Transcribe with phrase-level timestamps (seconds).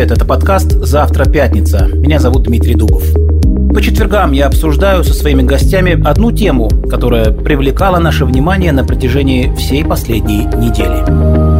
[0.00, 0.16] привет!
[0.16, 1.86] Это подкаст «Завтра пятница».
[1.92, 3.04] Меня зовут Дмитрий Дубов.
[3.74, 9.54] По четвергам я обсуждаю со своими гостями одну тему, которая привлекала наше внимание на протяжении
[9.56, 11.59] всей последней недели.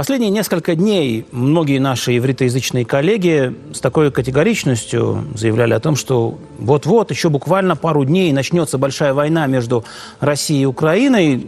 [0.00, 7.10] Последние несколько дней многие наши евритоязычные коллеги с такой категоричностью заявляли о том, что вот-вот,
[7.10, 9.84] еще буквально пару дней начнется большая война между
[10.18, 11.44] Россией и Украиной.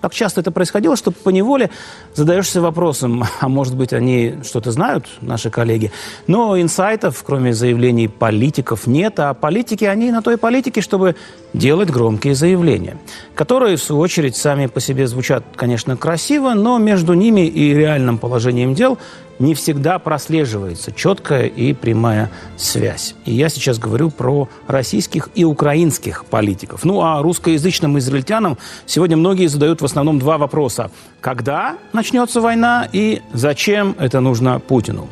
[0.00, 1.70] Так часто это происходило, что по неволе
[2.14, 5.92] задаешься вопросом, а может быть, они что-то знают, наши коллеги.
[6.26, 11.16] Но инсайтов, кроме заявлений политиков, нет, а политики, они на той политике, чтобы
[11.52, 12.98] делать громкие заявления,
[13.34, 18.18] которые, в свою очередь, сами по себе звучат, конечно, красиво, но между ними и реальным
[18.18, 18.98] положением дел
[19.38, 23.14] не всегда прослеживается четкая и прямая связь.
[23.24, 26.84] И я сейчас говорю про российских и украинских политиков.
[26.84, 30.90] Ну а русскоязычным израильтянам сегодня многие задают основном два вопроса.
[31.20, 35.08] Когда начнется война и зачем это нужно Путину?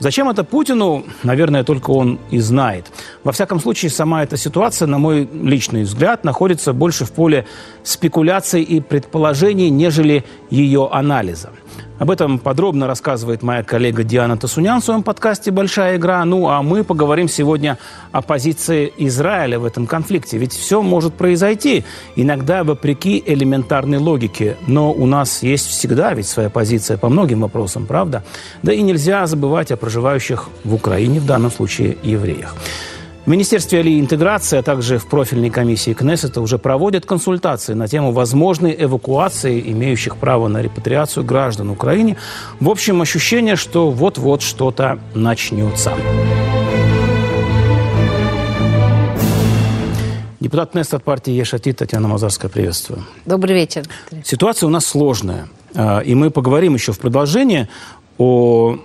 [0.00, 2.86] Зачем это Путину, наверное, только он и знает.
[3.22, 7.46] Во всяком случае, сама эта ситуация, на мой личный взгляд, находится больше в поле
[7.84, 11.50] спекуляций и предположений, нежели ее анализа.
[12.04, 16.22] Об этом подробно рассказывает моя коллега Диана Тасунян в своем подкасте «Большая игра».
[16.26, 17.78] Ну, а мы поговорим сегодня
[18.12, 20.36] о позиции Израиля в этом конфликте.
[20.36, 21.82] Ведь все может произойти,
[22.14, 24.58] иногда вопреки элементарной логике.
[24.66, 28.22] Но у нас есть всегда ведь своя позиция по многим вопросам, правда?
[28.62, 32.54] Да и нельзя забывать о проживающих в Украине, в данном случае, евреях.
[33.24, 38.12] В Министерстве Али интеграции, а также в профильной комиссии Кнессета уже проводят консультации на тему
[38.12, 42.18] возможной эвакуации имеющих право на репатриацию граждан Украины.
[42.60, 45.94] В общем, ощущение, что вот-вот что-то начнется.
[50.40, 53.04] Депутат Кнессет от партии Ешати Татьяна Мазарская, приветствую.
[53.24, 53.84] Добрый вечер.
[54.22, 55.48] Ситуация у нас сложная.
[55.74, 57.70] А, и мы поговорим еще в продолжение
[58.18, 58.76] о,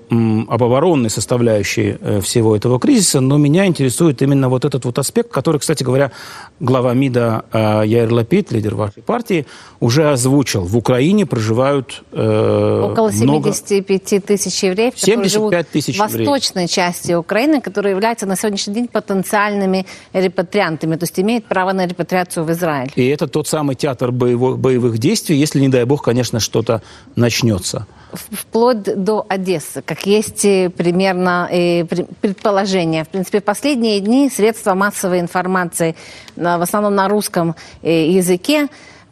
[0.48, 5.32] об оборонной составляющей э, всего этого кризиса, но меня интересует именно вот этот вот аспект,
[5.32, 6.12] который, кстати говоря,
[6.60, 9.46] глава МИДа э, Яир Лапид, лидер вашей партии,
[9.80, 10.62] уже озвучил.
[10.62, 14.28] В Украине проживают э, Около 75 много...
[14.28, 16.72] тысяч евреев, которые живут тысяч в восточной евреев.
[16.72, 22.46] части Украины, которые являются на сегодняшний день потенциальными репатриантами, то есть имеют право на репатриацию
[22.46, 22.92] в Израиль.
[22.96, 26.82] И это тот самый театр боевых, боевых действий, если, не дай бог, конечно, что-то
[27.16, 33.04] начнется вплоть до Одессы, как есть э, примерно э, предположение.
[33.04, 35.96] В принципе, последние дни средства массовой информации,
[36.36, 38.68] в основном на русском э, языке,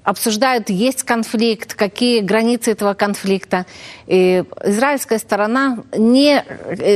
[0.08, 3.66] обсуждают, есть конфликт, какие границы этого конфликта.
[4.06, 6.46] И израильская сторона не,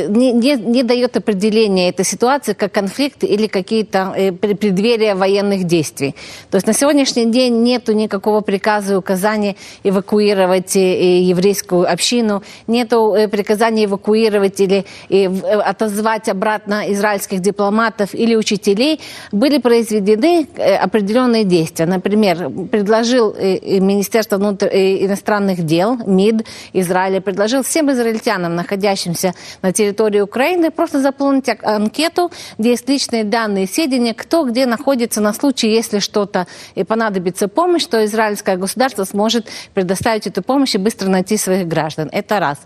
[0.07, 6.16] не, не, не дает определения этой ситуации как конфликт или какие-то э, преддверия военных действий.
[6.50, 12.94] То есть на сегодняшний день нет никакого приказа и указания эвакуировать э, еврейскую общину, нет
[12.94, 14.85] э, приказания эвакуировать или
[15.66, 19.01] отозвать обратно израильских дипломатов или учителей.
[19.33, 20.47] Были произведены
[20.81, 21.85] определенные действия.
[21.85, 24.67] Например, предложение предложил Министерство внутр...
[24.67, 32.72] иностранных дел, МИД Израиля, предложил всем израильтянам, находящимся на территории Украины, просто заполнить анкету, где
[32.72, 36.45] есть личные данные, сведения, кто где находится на случай, если что-то
[36.75, 42.07] и понадобится помощь, то израильское государство сможет предоставить эту помощь и быстро найти своих граждан.
[42.12, 42.59] Это раз.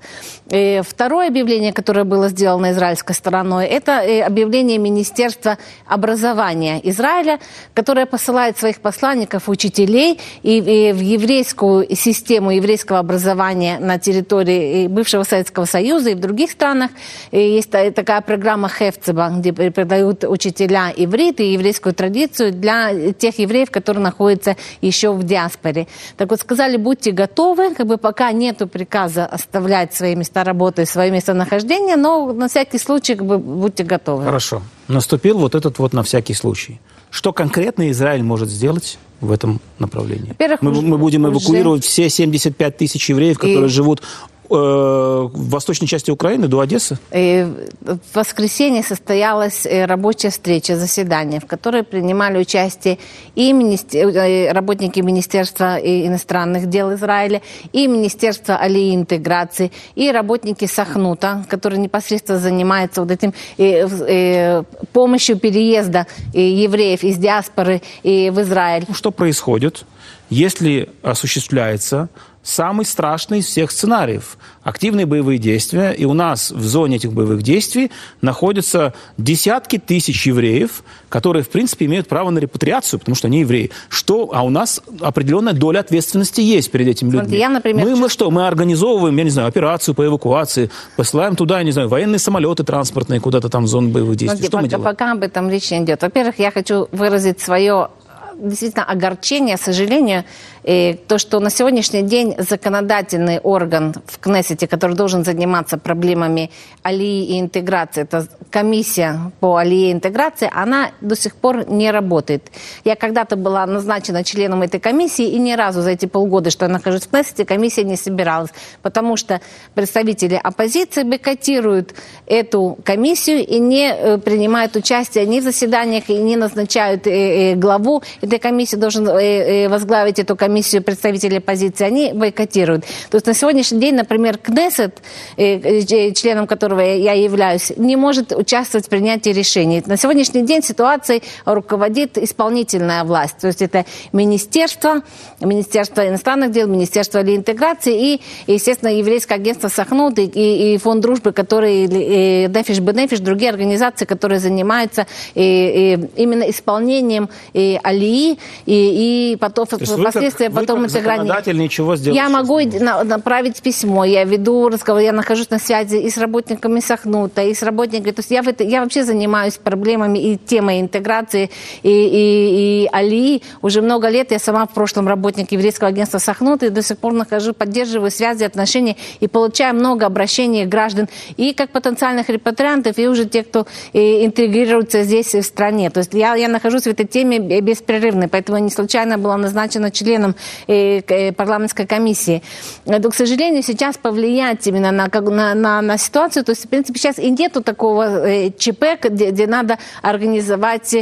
[0.49, 5.57] И второе объявление, которое было сделано израильской стороной, это объявление Министерства
[5.87, 7.39] образования Израиля,
[7.73, 15.23] которое посылает своих посланников, учителей и, и в еврейскую систему еврейского образования на территории бывшего
[15.23, 16.91] Советского Союза и в других странах.
[17.31, 23.71] И есть такая программа Хефцеба, где преподают учителя иврит и еврейскую традицию для тех евреев,
[23.71, 25.87] которые находятся еще в диаспоре.
[26.17, 31.11] Так вот, сказали, будьте готовы, как бы пока нету приказа оставлять свои места работы, свои
[31.11, 34.23] местонахождения, но на всякий случай как бы, будьте готовы.
[34.23, 34.61] Хорошо.
[34.87, 36.79] Наступил вот этот вот на всякий случай.
[37.15, 40.35] Что конкретно Израиль может сделать в этом направлении?
[40.59, 41.87] Мы, мы будем эвакуировать уже...
[41.87, 43.69] все 75 тысяч евреев, которые и...
[43.69, 44.01] живут
[44.49, 46.97] в восточной части Украины до Одессы?
[47.11, 47.45] И
[47.81, 52.97] в воскресенье состоялась э, рабочая встреча, заседание, в которой принимали участие
[53.35, 54.09] и министер...
[54.09, 57.41] Э, работники Министерства иностранных дел Израиля,
[57.73, 64.63] и Министерства Али интеграции, и работники Сахнута, которые непосредственно занимаются вот этим и, и,
[64.93, 68.85] помощью переезда евреев из диаспоры и в Израиль.
[68.93, 69.85] Что происходит,
[70.29, 72.09] если осуществляется
[72.45, 74.37] самый страшный из всех сценариев.
[74.63, 80.83] Активные боевые действия, и у нас в зоне этих боевых действий находятся десятки тысяч евреев,
[81.09, 83.71] которые, в принципе, имеют право на репатриацию, потому что они евреи.
[83.89, 84.29] Что?
[84.31, 87.21] А у нас определенная доля ответственности есть перед этими людьми.
[87.21, 88.29] Смотрите, я, например, мы, мы что?
[88.29, 92.63] Мы организовываем, я не знаю, операцию по эвакуации, посылаем туда, я не знаю, военные самолеты
[92.63, 94.47] транспортные куда-то там в зону боевых действий.
[94.47, 94.95] Смотрите, что мы пока, делаем?
[94.95, 96.03] пока об этом речь не идет.
[96.03, 97.89] Во-первых, я хочу выразить свое
[98.37, 100.25] действительно огорчение, сожаление,
[100.63, 106.51] э, то, что на сегодняшний день законодательный орган в Кнессете, который должен заниматься проблемами
[106.83, 112.51] алии и интеграции, это комиссия по алии и интеграции, она до сих пор не работает.
[112.83, 116.71] Я когда-то была назначена членом этой комиссии, и ни разу за эти полгода, что я
[116.71, 118.51] нахожусь в Кнессете, комиссия не собиралась,
[118.81, 119.41] потому что
[119.73, 121.93] представители оппозиции бойкотируют
[122.25, 127.55] эту комиссию и не э, принимают участие ни в заседаниях, и не назначают э, э,
[127.55, 132.85] главу этой комиссии, должен э, э, возглавить эту комиссию представители оппозиции, они бойкотируют.
[133.09, 135.01] То есть на сегодняшний день, например, Кнессет,
[135.37, 139.83] э, членом которого я являюсь, не может участвовать в принятии решений.
[139.85, 143.37] На сегодняшний день ситуацией руководит исполнительная власть.
[143.39, 145.01] То есть это министерство,
[145.41, 151.31] Министерство иностранных дел, Министерство интеграции и, естественно, еврейское агентство Сахнут и, и, и фонд дружбы,
[151.31, 158.37] которые, и Дефиш Бенефиш, другие организации, которые занимаются и, и именно исполнением и алии и,
[158.65, 162.29] и потом, То есть вы как- впоследствии вы потом как интегральной- законодатель ничего сделать Я
[162.29, 167.41] могу на- направить письмо, я веду разговор, я нахожусь на связи и с работниками Сахнута,
[167.43, 168.11] и с работниками.
[168.11, 171.49] То есть я, в это, я вообще занимаюсь проблемами и темой интеграции
[171.83, 173.41] и, и, и Алии.
[173.61, 177.13] Уже много лет я сама в прошлом работник еврейского агентства Сахнута и до сих пор
[177.13, 181.07] нахожу, поддерживаю связи, отношения и получаю много обращений граждан
[181.37, 185.89] и как потенциальных репатриантов, и уже те, кто э, интегрируется здесь в стране.
[185.89, 187.61] То есть я, я нахожусь в этой теме бе-
[188.05, 190.35] беспрерывно, поэтому не случайно была назначена членом
[190.67, 192.41] э, э, парламентской комиссии.
[192.85, 196.99] Но, к сожалению, сейчас повлиять именно на, на, на, на ситуацию, то есть, в принципе,
[196.99, 200.95] сейчас и нету такого э, ЧП, где, где надо организовать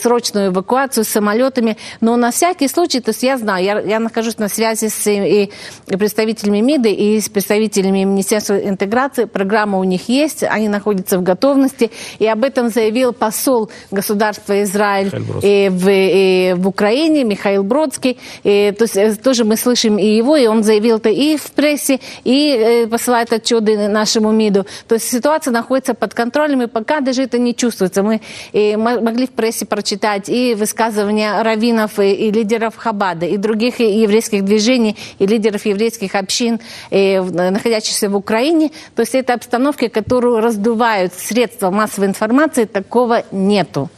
[0.00, 4.38] срочную эвакуацию с самолетами, но на всякий случай, то есть я знаю, я, я нахожусь
[4.38, 5.50] на связи с и
[5.86, 11.90] представителями МИДа и с представителями Министерства интеграции, программа у них есть, они находятся в готовности,
[12.18, 15.10] и об этом заявил посол государства Израиль
[15.42, 18.18] э, в, э, в Украине, Михаил Бродский.
[18.44, 21.50] Э, то есть э, тоже мы слышим и его, и он заявил это и в
[21.52, 24.66] прессе, и э, посылает отчеты нашему МИДу.
[24.86, 28.02] То есть ситуация находится под контролем, и пока даже это не чувствуется.
[28.02, 28.20] Мы
[28.52, 33.80] э, мо- могли в прессе прочитать и высказывания раввинов и, и лидеров Хабада, и других
[33.80, 36.60] еврейских движений, и лидеров еврейских общин,
[36.90, 38.70] в- находящихся в Украине.
[38.94, 43.88] То есть это обстановка, которую раздувают средства массовой информации, такого нету.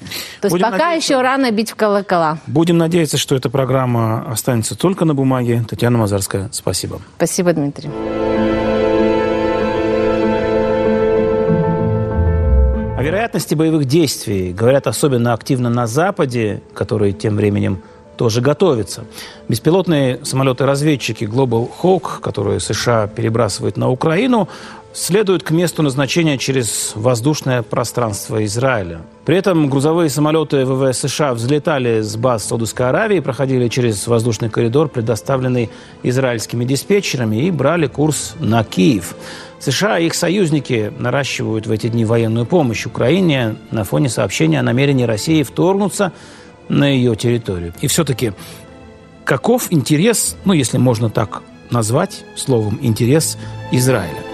[0.40, 2.38] То есть Будем пока надеяться- еще рано бить в колокола.
[2.46, 5.64] Будем надеяться, что эта программа останется только на бумаге.
[5.68, 7.00] Татьяна Мазарская, спасибо.
[7.16, 7.90] Спасибо, Дмитрий.
[12.96, 17.82] О вероятности боевых действий говорят особенно активно на Западе, который тем временем
[18.18, 19.06] тоже готовится.
[19.48, 24.50] Беспилотные самолеты-разведчики Global Hawk, которые США перебрасывают на Украину,
[24.92, 29.02] следуют к месту назначения через воздушное пространство Израиля.
[29.24, 34.88] При этом грузовые самолеты ВВС США взлетали с баз Саудовской Аравии, проходили через воздушный коридор,
[34.88, 35.70] предоставленный
[36.02, 39.14] израильскими диспетчерами, и брали курс на Киев.
[39.60, 44.62] США и их союзники наращивают в эти дни военную помощь Украине на фоне сообщения о
[44.62, 46.12] намерении России вторгнуться
[46.68, 47.74] на ее территорию.
[47.80, 48.32] И все-таки
[49.24, 53.36] каков интерес, ну, если можно так назвать словом интерес
[53.70, 54.29] Израиля?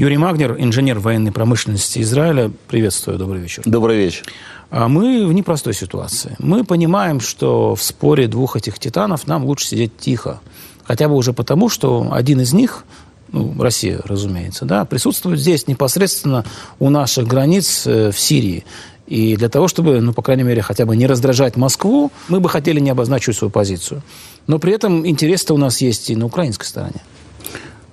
[0.00, 2.50] Юрий Магнер, инженер военной промышленности Израиля.
[2.68, 3.64] Приветствую, добрый вечер.
[3.66, 4.24] Добрый вечер.
[4.70, 6.36] А мы в непростой ситуации.
[6.38, 10.40] Мы понимаем, что в споре двух этих титанов нам лучше сидеть тихо.
[10.84, 12.84] Хотя бы уже потому, что один из них,
[13.30, 16.46] ну, Россия, разумеется, да, присутствует здесь непосредственно
[16.78, 18.64] у наших границ э, в Сирии.
[19.06, 22.48] И для того, чтобы, ну, по крайней мере, хотя бы не раздражать Москву, мы бы
[22.48, 24.00] хотели не обозначить свою позицию.
[24.46, 27.02] Но при этом интерес-то у нас есть и на украинской стороне.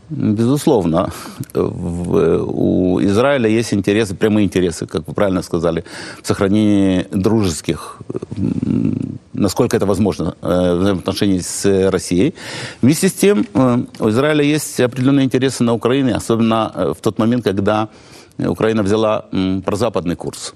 [0.10, 1.10] Безусловно,
[1.54, 5.84] в- у Израиля есть интересы, прямые интересы, как вы правильно сказали,
[6.24, 7.98] в сохранении дружеских,
[9.34, 12.34] насколько это возможно, э, взаимоотношений с Россией.
[12.82, 17.20] Вместе с тем, э, у Израиля есть определенные интересы на Украине, особенно э, в тот
[17.20, 17.90] момент, когда
[18.40, 19.26] Украина взяла
[19.66, 20.54] прозападный курс.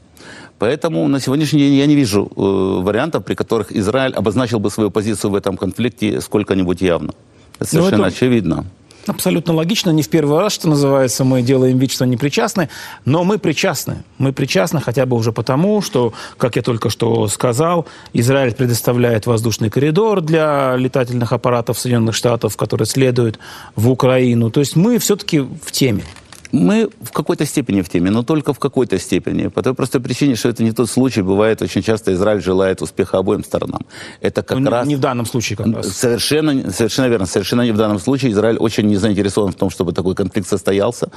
[0.60, 5.32] Поэтому на сегодняшний день я не вижу вариантов, при которых Израиль обозначил бы свою позицию
[5.32, 7.12] в этом конфликте сколько-нибудь явно.
[7.60, 8.64] Это Ну, совершенно это- очевидно.
[9.08, 9.90] Абсолютно логично.
[9.90, 12.70] Не в первый раз, что называется, мы делаем вид, что не причастны.
[13.06, 14.04] Но мы причастны.
[14.18, 19.70] Мы причастны хотя бы уже потому, что, как я только что сказал, Израиль предоставляет воздушный
[19.70, 23.40] коридор для летательных аппаратов Соединенных Штатов, которые следуют
[23.76, 24.52] в Украину.
[24.52, 26.04] То есть мы все-таки в теме.
[26.52, 29.48] Мы в какой-то степени в теме, но только в какой-то степени.
[29.48, 31.22] По той простой причине, что это не тот случай.
[31.22, 33.82] Бывает очень часто Израиль желает успеха обоим сторонам.
[34.22, 34.88] Это как Но раз...
[34.88, 35.88] Не в данном случае как раз.
[35.88, 37.26] Совершенно, совершенно верно.
[37.26, 38.32] Совершенно не в данном случае.
[38.32, 41.10] Израиль очень не заинтересован в том, чтобы такой конфликт состоялся.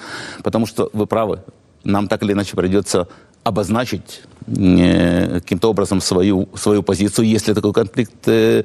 [0.42, 1.40] Потому что, вы правы,
[1.84, 3.08] нам так или иначе придется
[3.44, 8.64] обозначить э, каким-то образом свою, свою позицию, если такой конфликт э,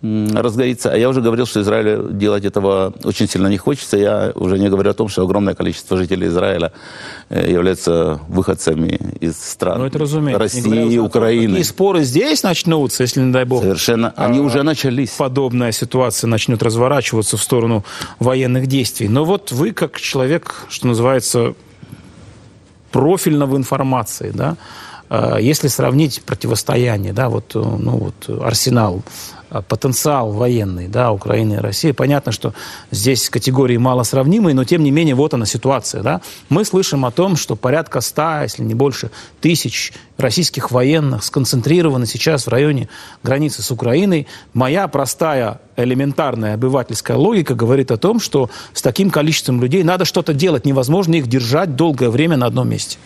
[0.00, 0.92] разгорится.
[0.92, 3.96] А я уже говорил, что Израилю делать этого очень сильно не хочется.
[3.96, 6.72] Я уже не говорю о том, что огромное количество жителей Израиля
[7.30, 10.38] э, являются выходцами из стран ну, это разумеется.
[10.38, 11.58] России и Украины.
[11.58, 14.12] И споры здесь начнутся, если, не дай бог, Совершенно.
[14.16, 15.10] Они а, уже начались.
[15.10, 17.84] подобная ситуация начнет разворачиваться в сторону
[18.20, 19.08] военных действий.
[19.08, 21.54] Но вот вы, как человек, что называется,
[22.90, 24.56] профильно в информации, да,
[25.10, 29.37] э, если сравнить противостояние, да, вот, э, ну, вот арсенал а,
[29.68, 31.92] потенциал военный да, Украины и России.
[31.92, 32.54] Понятно, что
[32.90, 36.02] здесь категории мало сравнимые, но тем не менее вот она ситуация.
[36.02, 36.20] Да?
[36.48, 42.46] Мы слышим о том, что порядка ста, если не больше, тысяч российских военных сконцентрированы сейчас
[42.46, 42.88] в районе
[43.22, 44.26] границы с Украиной.
[44.52, 50.34] Моя простая элементарная обывательская логика говорит о том, что с таким количеством людей надо что-то
[50.34, 50.66] делать.
[50.66, 52.98] Невозможно их держать долгое время на одном месте.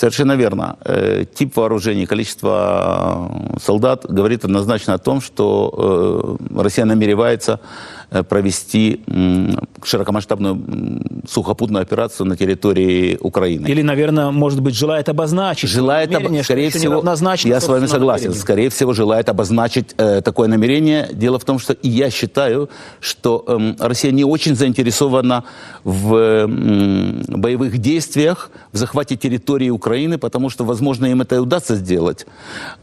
[0.00, 0.78] Совершенно верно.
[0.86, 7.60] Э, тип вооружений, количество э, солдат говорит однозначно о том, что э, Россия намеревается
[8.28, 9.00] провести
[9.84, 10.58] широкомасштабную
[11.28, 13.66] сухопутную операцию на территории Украины.
[13.68, 15.70] Или, наверное, может быть, желает обозначить.
[15.70, 16.22] Желает, об...
[16.42, 17.02] скорее всего,
[17.44, 18.40] я с вами согласен, намерение.
[18.40, 21.08] скорее всего, желает обозначить э, такое намерение.
[21.12, 22.68] Дело в том, что и я считаю,
[23.00, 25.44] что э, Россия не очень заинтересована
[25.84, 26.46] в э,
[27.28, 32.26] боевых действиях, в захвате территории Украины, потому что, возможно, им это и удастся сделать.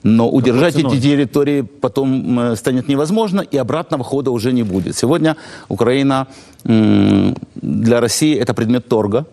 [0.04, 4.96] Но удержать эти территории потом э, станет невозможно, и обратного хода уже не будет.
[4.96, 5.17] Сегодня
[5.70, 6.28] Украина
[6.64, 9.26] для России это предмет торга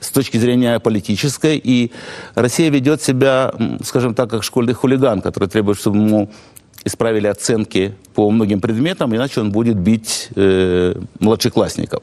[0.00, 1.90] с точки зрения политической, и
[2.34, 3.52] Россия ведет себя,
[3.82, 6.30] скажем так, как школьный хулиган, который требует, чтобы ему
[6.86, 12.02] исправили оценки по многим предметам, иначе он будет бить э, младшеклассников.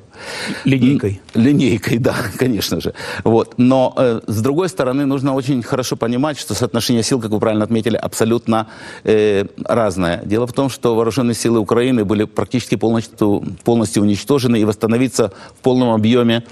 [0.66, 1.22] Линейкой.
[1.34, 2.94] Линейкой, да, конечно же.
[3.24, 3.56] Вот.
[3.58, 7.64] Но, э, с другой стороны, нужно очень хорошо понимать, что соотношение сил, как вы правильно
[7.64, 8.68] отметили, абсолютно
[9.06, 10.22] э, разное.
[10.26, 15.62] Дело в том, что вооруженные силы Украины были практически полностью, полностью уничтожены, и восстановиться в
[15.64, 16.44] полном объеме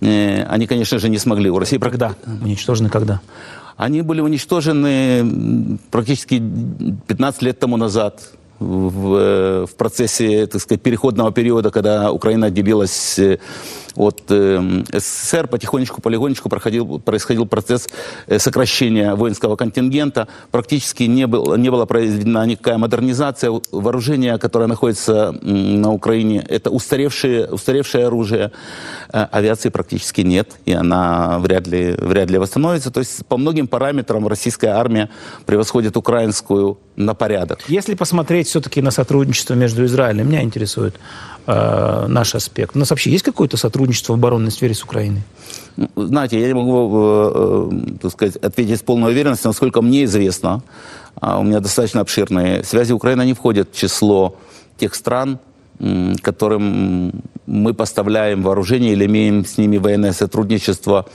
[0.00, 1.50] э, они, конечно же, не смогли.
[1.50, 2.14] У России когда?
[2.42, 3.20] Уничтожены когда?
[3.76, 6.42] Они были уничтожены практически
[7.06, 13.18] 15 лет тому назад в, э, в процессе, так сказать, переходного периода, когда Украина отделилась
[13.18, 13.38] э,
[13.96, 17.88] от э, СССР, потихонечку, полигонечку проходил, происходил процесс
[18.26, 20.28] э, сокращения воинского контингента.
[20.50, 23.52] Практически не, был, не была произведена никакая модернизация.
[23.70, 28.52] Вооружение, которое находится на Украине, это устаревшее, устаревшее оружие.
[29.12, 32.90] Э, авиации практически нет, и она вряд ли, вряд ли восстановится.
[32.90, 35.10] То есть по многим параметрам российская армия
[35.46, 37.60] превосходит украинскую на порядок.
[37.68, 40.94] Если посмотреть все-таки на сотрудничество между Израилем, меня интересует
[41.46, 42.76] э, наш аспект.
[42.76, 45.22] У нас вообще есть какое-то сотрудничество в оборонной сфере с Украиной?
[45.76, 50.04] Ну, знаете, я не могу, э, э, так сказать, ответить с полной уверенностью, насколько мне
[50.04, 50.62] известно.
[51.20, 52.92] А у меня достаточно обширные связи.
[52.92, 54.36] Украина не входит в число
[54.78, 55.38] тех стран,
[56.22, 61.06] которым мы поставляем вооружение или имеем с ними военное сотрудничество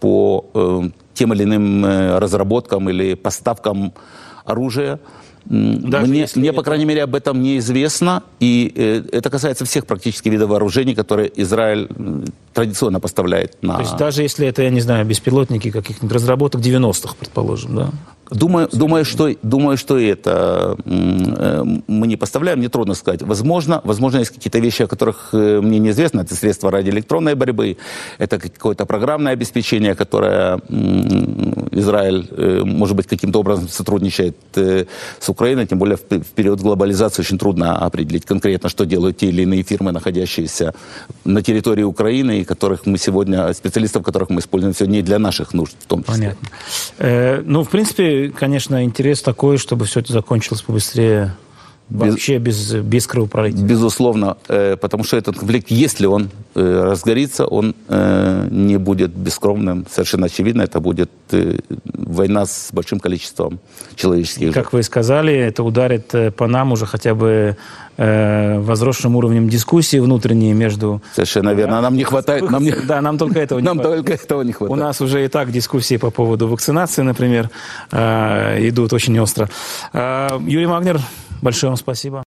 [0.00, 0.82] по э,
[1.14, 3.92] тем или иным разработкам или поставкам
[4.44, 4.98] оружия.
[5.44, 8.22] Даже мне, мне, по крайней мере, об этом неизвестно.
[8.40, 11.88] И э, это касается всех практически видов вооружений, которые Израиль
[12.52, 13.76] традиционно поставляет на...
[13.76, 17.90] То есть даже если это, я не знаю, беспилотники каких-нибудь разработок 90-х, предположим, да?
[18.30, 23.22] Думаю, думаю, что, думаю, что это э, мы не поставляем, нетрудно сказать.
[23.22, 26.20] Возможно, возможно, есть какие-то вещи, о которых э, мне неизвестно.
[26.20, 27.76] Это средства радиоэлектронной борьбы,
[28.18, 30.60] это какое-то программное обеспечение, которое
[31.72, 35.66] Израиль, э, может быть, каким-то образом сотрудничает с Украиной.
[35.66, 39.92] Тем более в период глобализации очень трудно определить конкретно, что делают те или иные фирмы,
[39.92, 40.74] находящиеся
[41.24, 45.54] на территории Украины, и которых мы сегодня, специалистов, которых мы используем сегодня и для наших
[45.54, 46.14] нужд в том числе.
[46.14, 46.48] Понятно.
[46.98, 51.34] Э, ну, в принципе, конечно, интерес такой, чтобы все это закончилось побыстрее
[51.90, 53.64] вообще без, без кровопролития.
[53.64, 59.86] Безусловно, э, потому что этот конфликт, если он э, разгорится, он э, не будет бескровным.
[59.90, 61.10] Совершенно очевидно, это будет
[61.84, 63.58] война с большим количеством
[63.96, 64.54] человеческих.
[64.54, 67.56] Как вы сказали, это ударит по нам уже хотя бы
[68.00, 71.00] э, возросшим уровнем дискуссии внутренней между...
[71.14, 71.80] Совершенно верно.
[71.80, 72.50] Нам не хватает...
[72.50, 73.96] Нам, не- Да, нам только этого не нам хватает.
[74.06, 74.80] только этого не У хватает.
[74.80, 77.50] нас уже и так дискуссии по поводу вакцинации, например,
[77.92, 79.48] э, идут очень остро.
[79.92, 80.98] Э, Юрий Магнер,
[81.42, 82.22] большое вам спасибо.